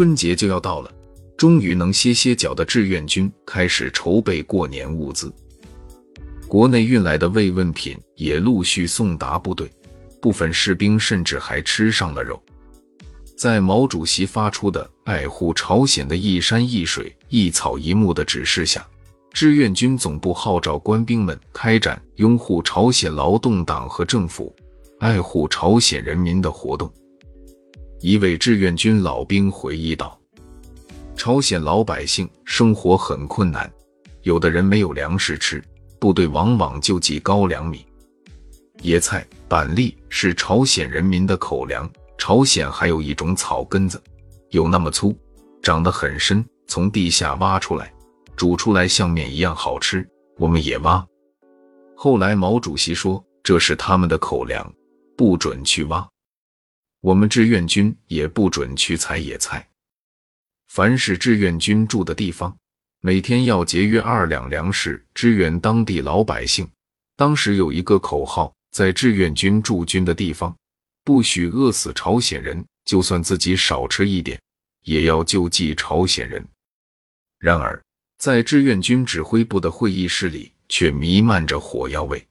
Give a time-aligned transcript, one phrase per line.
[0.00, 0.90] 春节就要到了，
[1.36, 5.30] 终于能歇歇脚的志愿军开始筹备过年物资。
[6.48, 9.70] 国内运来的慰问品也陆续送达部队，
[10.18, 12.42] 部分士兵甚至还吃上了肉。
[13.36, 18.82] 在毛主席发出的爱护朝鲜的一山一水、一草一木的指示下，
[19.34, 24.56] 志愿军总部号召官兵们开展拥护朝鲜劳动党和政府、
[24.98, 26.90] 爱护朝鲜人民的活动。
[28.02, 30.18] 一位志愿军老兵回忆道
[31.14, 33.70] ：“朝鲜老百姓生活很困难，
[34.22, 35.62] 有的人没有粮食吃，
[35.98, 37.84] 部队往往就寄高粱米、
[38.80, 41.88] 野菜、板栗是朝鲜人民的口粮。
[42.16, 44.02] 朝鲜还有一种草根子，
[44.48, 45.14] 有那么粗，
[45.62, 47.92] 长得很深，从地下挖出来，
[48.34, 50.08] 煮出来像面一样好吃。
[50.38, 51.06] 我们也挖。
[51.94, 54.72] 后来毛主席说这是他们的口粮，
[55.18, 56.06] 不准去挖。”
[57.00, 59.66] 我们志愿军也不准去采野菜。
[60.68, 62.56] 凡是志愿军住的地方，
[63.00, 66.68] 每天要节约二两粮食支援当地老百姓。
[67.16, 70.54] 当时有一个口号，在志愿军驻军的地方，
[71.02, 74.40] 不许饿死朝鲜人，就算自己少吃一点，
[74.84, 76.46] 也要救济朝鲜人。
[77.38, 77.82] 然而，
[78.18, 82.26] 在志愿军指挥部的会议室里，却弥漫着火药味。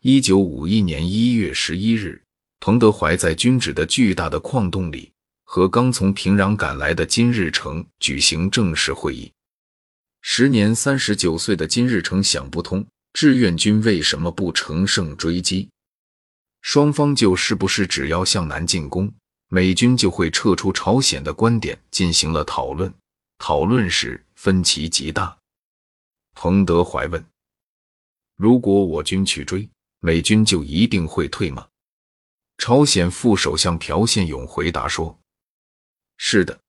[0.00, 2.20] 一九五一年一月十一日。
[2.64, 5.10] 彭德怀在军址的巨大的矿洞里，
[5.42, 9.32] 和刚从平壤赶来的金日成举行正式会议。
[10.20, 15.68] 时年三十九岁的金日成想不通，志愿军为什么不乘胜追击？
[16.60, 19.12] 双方就是不是只要向南进攻，
[19.48, 22.94] 美军就会撤出朝鲜的观点进行了讨论。
[23.38, 25.36] 讨论时分歧极大。
[26.36, 27.26] 彭德怀问
[28.38, 31.66] ：“如果我军去追，美军就一定会退吗？”
[32.64, 35.18] 朝鲜副首相朴宪勇回答说
[36.16, 36.60] ：“是的。”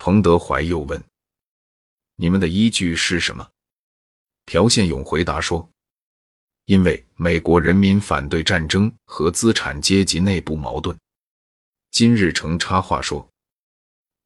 [0.00, 1.00] 彭德怀又问
[2.18, 3.48] ：“你们的依据是什么？”
[4.46, 5.70] 朴宪勇回答说
[6.66, 10.98] ：“因为美国人民反对战争和资产阶级内部矛盾。”
[11.92, 13.30] 金日成插话说：“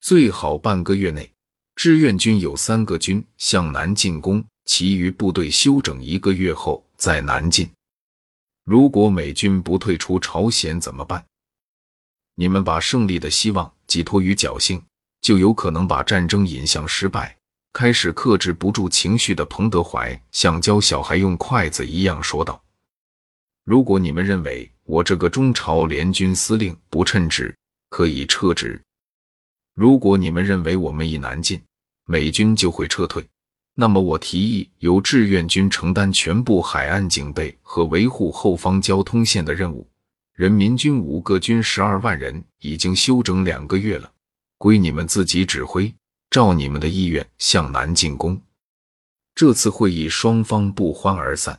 [0.01, 1.31] 最好半个月内，
[1.75, 7.71] 志愿军有三个军向南进攻，其余部队休整一个月后再南进。”
[8.65, 11.25] 如果美军不退出朝鲜怎么办？
[12.35, 14.83] 你们把胜利的希望寄托于侥幸，
[15.21, 17.37] 就有可能把战争引向失败。
[17.73, 22.61] 开始克制不住情绪的彭德怀像教小孩用筷子一样说道
[23.65, 27.55] ：“如果你们认为我这个中朝联军司令不称职，
[27.89, 28.81] 可以撤职；
[29.75, 31.63] 如果你们认为我们一南进，
[32.07, 33.25] 美军就会撤退。”
[33.81, 39.89] 那么，我提议由志愿军承担全部海岸警备和维护后方交通线的任务。
[40.35, 44.13] 人民军五个军十二万人已经休整两个月了，
[44.59, 45.91] 归你们自己指挥，
[46.31, 48.39] 照你们的意愿向南进攻。
[49.35, 51.59] 这次会议双方不欢而散。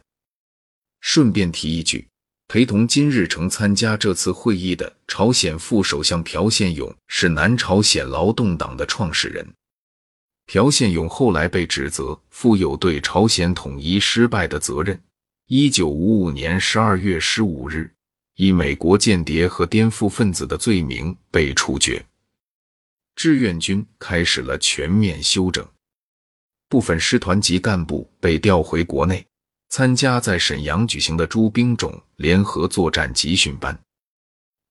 [0.99, 2.07] 顺便提一句，
[2.47, 9.43] 陪同金日成参加这次会议的朝鲜副首相朴宪勇是南朝鲜劳动党的创始人。
[10.45, 15.01] 朴宪勇后来被指责负有对朝鲜统一失败的责任。
[15.47, 17.93] 一九五五年十二月十五日，
[18.35, 22.05] 以美国间谍和颠覆分子的罪名被处决。
[23.15, 25.65] 志愿军开始了全面休整，
[26.69, 29.25] 部分师团级干部被调回国内，
[29.69, 33.77] 参加在沈阳举行的诸兵种联合作战集训班。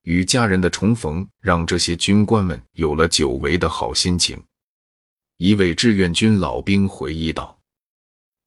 [0.04, 4.42] 与家人的重逢，让这些军官们有了久违的好心情。
[5.42, 7.58] 一位志愿军老兵回忆道：“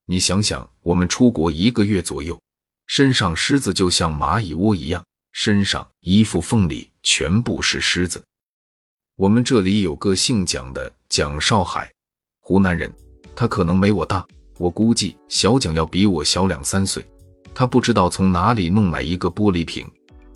[0.05, 2.39] 你想想，我们出国一个月左右，
[2.85, 8.23] 身上虱子就像蚂蚁窝一样，身上衣服缝里全部是虱子。
[9.15, 11.91] 我们这里有个姓蒋的，蒋少海，
[12.41, 12.93] 湖南人，
[13.35, 14.23] 他可能没我大，
[14.59, 17.03] 我估计小蒋要比我小两三岁。
[17.55, 19.89] 他不知道从哪里弄来一个玻璃瓶，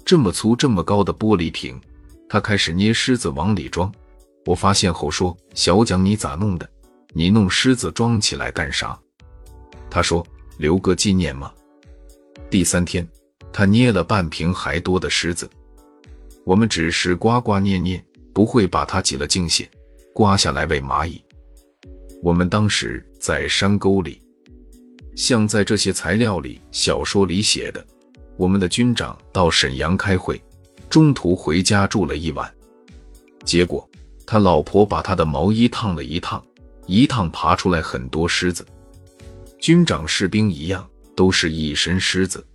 [0.04, 1.80] 这么粗这么高的玻璃瓶，
[2.28, 3.94] 他开始捏虱子往里装。”
[4.48, 6.68] 我发现后说：“小蒋，你咋弄的？
[7.10, 8.98] 你弄狮子装起来干啥？”
[9.92, 10.26] 他说
[10.58, 11.52] ：“留个纪念嘛。”
[12.50, 13.06] 第三天，
[13.52, 15.50] 他捏了半瓶还多的狮子。
[16.46, 18.02] 我们只是刮刮捏捏，
[18.34, 19.70] 不会把它挤了净血，
[20.14, 21.22] 刮下来喂蚂蚁。
[22.24, 24.22] 我们当时在山沟里，
[25.14, 27.86] 像在这些材料里、小说里写的，
[28.38, 30.42] 我们的军长到沈阳开会，
[30.90, 32.50] 中途回家住了一晚，
[33.44, 33.86] 结果。
[34.30, 36.44] 他老婆把他的毛衣烫了一烫，
[36.86, 38.68] 一烫爬出来很多虱子。
[39.58, 40.86] 军长、士兵一样，
[41.16, 42.46] 都是一身虱子。